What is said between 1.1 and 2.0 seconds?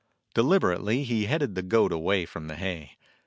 headed the goat